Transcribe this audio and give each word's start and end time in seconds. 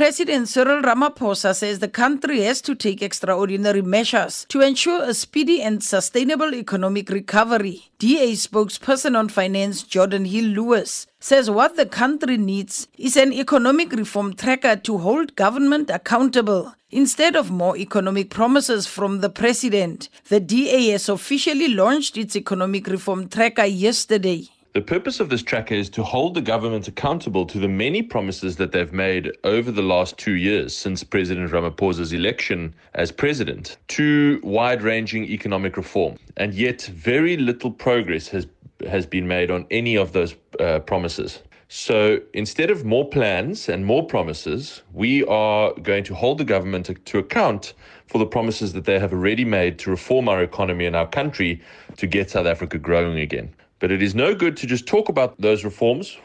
President 0.00 0.48
Cyril 0.48 0.80
Ramaphosa 0.80 1.54
says 1.54 1.78
the 1.78 1.86
country 1.86 2.40
has 2.40 2.62
to 2.62 2.74
take 2.74 3.02
extraordinary 3.02 3.82
measures 3.82 4.46
to 4.48 4.62
ensure 4.62 5.02
a 5.02 5.12
speedy 5.12 5.60
and 5.60 5.84
sustainable 5.84 6.54
economic 6.54 7.10
recovery. 7.10 7.90
DA 7.98 8.32
spokesperson 8.32 9.14
on 9.14 9.28
finance 9.28 9.82
Jordan 9.82 10.24
Hill 10.24 10.46
Lewis 10.46 11.06
says 11.18 11.50
what 11.50 11.76
the 11.76 11.84
country 11.84 12.38
needs 12.38 12.88
is 12.96 13.18
an 13.18 13.30
economic 13.34 13.92
reform 13.92 14.32
tracker 14.32 14.74
to 14.74 14.96
hold 14.96 15.36
government 15.36 15.90
accountable. 15.90 16.74
Instead 16.90 17.36
of 17.36 17.50
more 17.50 17.76
economic 17.76 18.30
promises 18.30 18.86
from 18.86 19.20
the 19.20 19.28
president, 19.28 20.08
the 20.30 20.40
DA 20.40 20.92
has 20.92 21.10
officially 21.10 21.68
launched 21.68 22.16
its 22.16 22.34
economic 22.36 22.86
reform 22.86 23.28
tracker 23.28 23.66
yesterday. 23.66 24.48
The 24.72 24.80
purpose 24.80 25.18
of 25.18 25.30
this 25.30 25.42
tracker 25.42 25.74
is 25.74 25.90
to 25.90 26.04
hold 26.04 26.34
the 26.34 26.40
government 26.40 26.86
accountable 26.86 27.44
to 27.44 27.58
the 27.58 27.66
many 27.66 28.02
promises 28.02 28.54
that 28.58 28.70
they've 28.70 28.92
made 28.92 29.32
over 29.42 29.72
the 29.72 29.82
last 29.82 30.16
two 30.16 30.34
years 30.34 30.76
since 30.76 31.02
President 31.02 31.50
Ramaphosa's 31.50 32.12
election 32.12 32.72
as 32.94 33.10
president 33.10 33.78
to 33.88 34.40
wide 34.44 34.82
ranging 34.82 35.24
economic 35.24 35.76
reform. 35.76 36.18
And 36.36 36.54
yet, 36.54 36.82
very 36.82 37.36
little 37.36 37.72
progress 37.72 38.28
has, 38.28 38.46
has 38.88 39.06
been 39.06 39.26
made 39.26 39.50
on 39.50 39.66
any 39.72 39.96
of 39.96 40.12
those 40.12 40.36
uh, 40.60 40.78
promises. 40.78 41.42
So 41.66 42.20
instead 42.32 42.70
of 42.70 42.84
more 42.84 43.08
plans 43.08 43.68
and 43.68 43.84
more 43.84 44.06
promises, 44.06 44.82
we 44.92 45.24
are 45.24 45.74
going 45.82 46.04
to 46.04 46.14
hold 46.14 46.38
the 46.38 46.44
government 46.44 46.86
to, 46.86 46.94
to 46.94 47.18
account 47.18 47.74
for 48.06 48.18
the 48.18 48.26
promises 48.26 48.72
that 48.74 48.84
they 48.84 49.00
have 49.00 49.12
already 49.12 49.44
made 49.44 49.80
to 49.80 49.90
reform 49.90 50.28
our 50.28 50.44
economy 50.44 50.86
and 50.86 50.94
our 50.94 51.08
country 51.08 51.60
to 51.96 52.06
get 52.06 52.30
South 52.30 52.46
Africa 52.46 52.78
growing 52.78 53.18
again. 53.18 53.52
But 53.80 53.90
it 53.90 54.02
is 54.02 54.14
no 54.14 54.34
good 54.34 54.56
to 54.58 54.66
just 54.66 54.86
talk 54.86 55.08
about 55.08 55.40
those 55.40 55.64
reforms. 55.64 56.18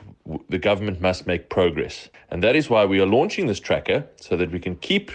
The 0.49 0.59
government 0.59 1.01
must 1.01 1.25
make 1.25 1.49
progress. 1.49 2.09
And 2.29 2.43
that 2.43 2.55
is 2.55 2.69
why 2.69 2.85
we 2.85 2.99
are 2.99 3.05
launching 3.05 3.47
this 3.47 3.59
tracker 3.59 4.05
so 4.17 4.35
that 4.35 4.51
we 4.51 4.59
can 4.59 4.75
keep 4.75 5.11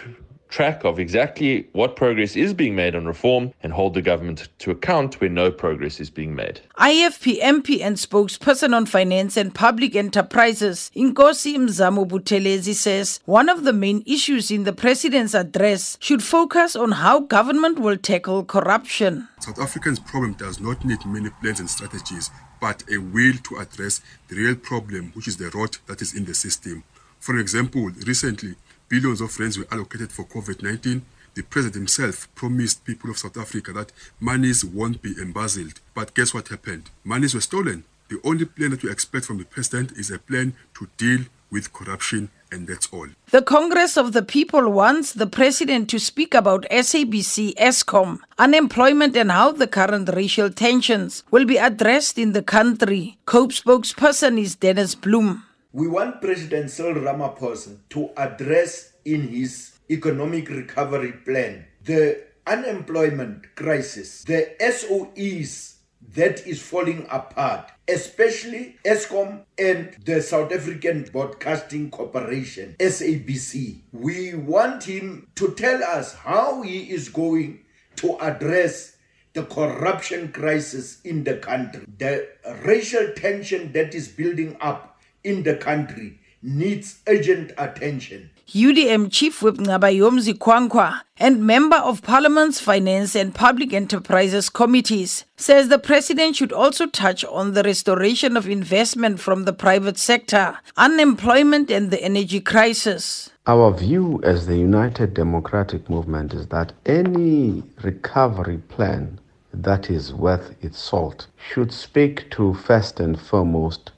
track 0.50 0.84
of 0.84 0.98
exactly 0.98 1.68
what 1.72 1.96
progress 1.96 2.36
is 2.36 2.52
being 2.52 2.74
made 2.74 2.94
on 2.94 3.06
reform 3.06 3.52
and 3.62 3.72
hold 3.72 3.94
the 3.94 4.02
government 4.02 4.48
to 4.58 4.70
account 4.70 5.20
where 5.20 5.30
no 5.30 5.50
progress 5.50 6.00
is 6.00 6.10
being 6.10 6.34
made. 6.34 6.60
IFP 6.78 7.40
MP 7.40 7.80
and 7.80 7.96
spokesperson 7.96 8.74
on 8.74 8.84
finance 8.84 9.36
and 9.36 9.54
public 9.54 9.94
enterprises, 9.96 10.90
Inkosi 10.94 11.56
Mzamo 11.56 12.06
Buthelezi 12.06 12.74
says 12.74 13.20
one 13.24 13.48
of 13.48 13.64
the 13.64 13.72
main 13.72 14.02
issues 14.06 14.50
in 14.50 14.64
the 14.64 14.72
president's 14.72 15.34
address 15.34 15.96
should 16.00 16.22
focus 16.22 16.74
on 16.74 16.92
how 16.92 17.20
government 17.20 17.78
will 17.78 17.96
tackle 17.96 18.44
corruption. 18.44 19.28
South 19.40 19.60
Africa's 19.60 20.00
problem 20.00 20.34
does 20.34 20.60
not 20.60 20.84
need 20.84 21.04
many 21.06 21.30
plans 21.40 21.60
and 21.60 21.70
strategies, 21.70 22.30
but 22.60 22.82
a 22.92 22.98
will 22.98 23.34
to 23.44 23.56
address 23.56 24.00
the 24.28 24.36
real 24.36 24.56
problem, 24.56 25.12
which 25.14 25.28
is 25.28 25.36
the 25.36 25.50
rot 25.50 25.78
that 25.86 26.02
is 26.02 26.14
in 26.14 26.24
the 26.24 26.34
system. 26.34 26.82
For 27.20 27.38
example, 27.38 27.90
recently, 28.06 28.56
billions 28.90 29.20
of 29.22 29.38
rands 29.38 29.56
were 29.56 29.68
allocated 29.70 30.12
for 30.12 30.24
COVID 30.24 30.62
19. 30.62 31.02
The 31.34 31.42
president 31.44 31.76
himself 31.76 32.28
promised 32.34 32.84
people 32.84 33.08
of 33.08 33.16
South 33.16 33.38
Africa 33.38 33.72
that 33.72 33.92
monies 34.18 34.64
won't 34.64 35.00
be 35.00 35.14
embezzled. 35.22 35.80
But 35.94 36.12
guess 36.14 36.34
what 36.34 36.48
happened? 36.48 36.90
Monies 37.04 37.32
were 37.32 37.40
stolen. 37.40 37.84
The 38.08 38.20
only 38.24 38.44
plan 38.44 38.72
that 38.72 38.82
we 38.82 38.90
expect 38.90 39.24
from 39.24 39.38
the 39.38 39.44
president 39.44 39.92
is 39.92 40.10
a 40.10 40.18
plan 40.18 40.54
to 40.74 40.88
deal 40.96 41.20
with 41.52 41.72
corruption, 41.72 42.30
and 42.50 42.66
that's 42.66 42.88
all. 42.92 43.06
The 43.30 43.42
Congress 43.42 43.96
of 43.96 44.12
the 44.12 44.22
People 44.22 44.68
wants 44.70 45.12
the 45.12 45.28
president 45.28 45.88
to 45.90 46.00
speak 46.00 46.34
about 46.34 46.66
SABC, 46.70 47.54
Eskom, 47.54 48.18
unemployment, 48.38 49.16
and 49.16 49.30
how 49.30 49.52
the 49.52 49.68
current 49.68 50.10
racial 50.12 50.50
tensions 50.50 51.22
will 51.30 51.44
be 51.44 51.56
addressed 51.56 52.18
in 52.18 52.32
the 52.32 52.42
country. 52.42 53.18
COPE 53.26 53.52
spokesperson 53.52 54.40
is 54.40 54.56
Dennis 54.56 54.96
Bloem. 54.96 55.42
We 55.72 55.86
want 55.86 56.20
President 56.20 56.68
Cyril 56.68 57.04
Ramaphosa 57.04 57.78
to 57.90 58.10
address 58.16 58.94
in 59.04 59.28
his 59.28 59.78
economic 59.88 60.48
recovery 60.50 61.12
plan 61.12 61.64
the 61.84 62.24
unemployment 62.44 63.54
crisis, 63.54 64.24
the 64.24 64.52
SOEs 64.58 65.76
that 66.14 66.44
is 66.44 66.60
falling 66.60 67.06
apart, 67.08 67.70
especially 67.86 68.78
Eskom 68.84 69.44
and 69.58 69.96
the 70.04 70.20
South 70.20 70.50
African 70.50 71.04
Broadcasting 71.04 71.88
Corporation, 71.90 72.74
SABC. 72.80 73.82
We 73.92 74.34
want 74.34 74.82
him 74.82 75.28
to 75.36 75.52
tell 75.54 75.84
us 75.84 76.14
how 76.14 76.62
he 76.62 76.90
is 76.90 77.08
going 77.08 77.60
to 77.96 78.16
address 78.18 78.96
the 79.34 79.44
corruption 79.44 80.32
crisis 80.32 81.00
in 81.02 81.22
the 81.22 81.36
country, 81.36 81.84
the 81.98 82.26
racial 82.64 83.12
tension 83.14 83.70
that 83.70 83.94
is 83.94 84.08
building 84.08 84.56
up 84.60 84.89
in 85.24 85.42
the 85.42 85.56
country 85.56 86.18
needs 86.42 87.00
urgent 87.06 87.52
attention. 87.58 88.30
UDM 88.48 89.12
Chief 89.12 89.42
Whip 89.42 89.56
Nqabayomzi 89.56 90.34
Kwankwa 90.34 91.02
and 91.18 91.46
Member 91.46 91.76
of 91.76 92.02
Parliament's 92.02 92.58
Finance 92.58 93.14
and 93.14 93.32
Public 93.32 93.72
Enterprises 93.72 94.48
Committees 94.48 95.24
says 95.36 95.68
the 95.68 95.78
President 95.78 96.34
should 96.34 96.52
also 96.52 96.86
touch 96.86 97.24
on 97.26 97.52
the 97.52 97.62
restoration 97.62 98.36
of 98.36 98.48
investment 98.48 99.20
from 99.20 99.44
the 99.44 99.52
private 99.52 99.98
sector, 99.98 100.58
unemployment 100.76 101.70
and 101.70 101.92
the 101.92 102.02
energy 102.02 102.40
crisis. 102.40 103.30
Our 103.46 103.72
view 103.72 104.20
as 104.24 104.46
the 104.46 104.56
United 104.56 105.14
Democratic 105.14 105.88
Movement 105.88 106.34
is 106.34 106.48
that 106.48 106.72
any 106.86 107.62
recovery 107.82 108.58
plan 108.68 109.20
that 109.54 109.90
is 109.90 110.12
worth 110.12 110.56
its 110.60 110.78
salt 110.80 111.26
should 111.36 111.72
speak 111.72 112.30
to 112.32 112.54
first 112.54 112.98
and 112.98 113.20
foremost 113.20 113.92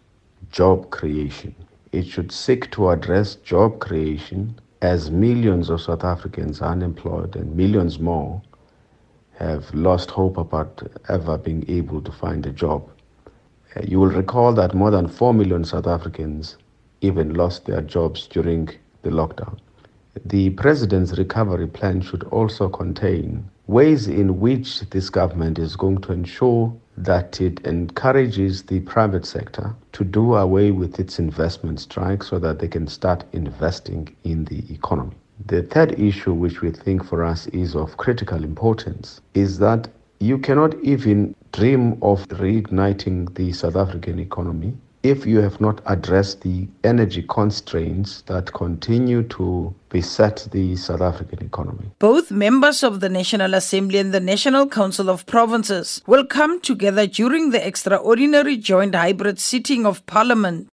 job 0.52 0.90
creation. 0.90 1.54
It 1.92 2.06
should 2.06 2.30
seek 2.30 2.70
to 2.72 2.90
address 2.90 3.36
job 3.36 3.80
creation 3.80 4.60
as 4.82 5.10
millions 5.10 5.70
of 5.70 5.80
South 5.80 6.04
Africans 6.04 6.60
are 6.60 6.72
unemployed 6.72 7.34
and 7.36 7.56
millions 7.56 7.98
more 7.98 8.42
have 9.38 9.72
lost 9.74 10.10
hope 10.10 10.36
about 10.36 10.82
ever 11.08 11.38
being 11.38 11.64
able 11.68 12.02
to 12.02 12.12
find 12.12 12.46
a 12.46 12.50
job. 12.50 12.88
Uh, 13.74 13.80
you 13.84 13.98
will 13.98 14.08
recall 14.10 14.52
that 14.52 14.74
more 14.74 14.91
than 14.91 15.08
4 15.08 15.32
million 15.32 15.64
South 15.64 15.86
Africans 15.86 16.58
even 17.00 17.34
lost 17.34 17.64
their 17.64 17.80
jobs 17.80 18.26
during 18.26 18.68
the 19.02 19.10
lockdown. 19.10 19.58
The 20.26 20.50
President's 20.50 21.16
recovery 21.16 21.66
plan 21.66 22.02
should 22.02 22.24
also 22.24 22.68
contain 22.68 23.48
ways 23.66 24.06
in 24.06 24.38
which 24.38 24.80
this 24.91 25.08
government 25.08 25.58
is 25.58 25.76
going 25.76 26.02
to 26.02 26.12
ensure 26.12 26.76
that 26.97 27.41
it 27.41 27.60
encourages 27.66 28.62
the 28.62 28.80
private 28.80 29.25
sector 29.25 29.75
to 29.92 30.04
do 30.04 30.34
away 30.34 30.70
with 30.70 31.00
its 31.00 31.19
investment 31.19 31.80
strike 31.80 32.22
so 32.22 32.38
that 32.38 32.58
they 32.58 32.69
can 32.69 32.86
start 32.86 33.25
investing 33.32 34.14
in 34.25 34.44
the 34.44 34.62
economy. 34.72 35.16
The 35.47 35.62
third 35.62 35.98
issue, 35.98 36.32
which 36.32 36.60
we 36.60 36.70
think 36.70 37.04
for 37.04 37.25
us 37.25 37.47
is 37.48 37.75
of 37.75 37.97
critical 37.97 38.44
importance, 38.44 39.20
is 39.34 39.58
that 39.58 39.88
you 40.20 40.38
cannot 40.38 40.75
even 40.84 41.34
dream 41.53 41.98
of 42.03 42.28
reigniting 42.28 43.34
the 43.34 43.53
South 43.53 43.76
African 43.76 44.19
economy 44.20 44.74
if 45.02 45.26
you 45.26 45.40
have 45.40 45.60
not 45.60 45.80
addressed 45.86 46.42
the 46.42 46.68
energy 46.84 47.22
constraints 47.28 48.22
that 48.22 48.52
continue 48.52 49.22
to 49.24 49.74
beset 49.88 50.48
the 50.52 50.76
South 50.76 51.00
African 51.00 51.44
economy. 51.44 51.90
Both 51.98 52.30
members 52.30 52.82
of 52.82 53.00
the 53.00 53.08
National 53.08 53.54
Assembly 53.54 53.98
and 53.98 54.14
the 54.14 54.20
National 54.20 54.66
Council 54.66 55.10
of 55.10 55.26
Provinces 55.26 56.00
will 56.06 56.24
come 56.24 56.60
together 56.60 57.06
during 57.06 57.50
the 57.50 57.66
extraordinary 57.66 58.56
joint 58.56 58.94
hybrid 58.94 59.38
sitting 59.38 59.84
of 59.86 60.04
Parliament 60.06 60.68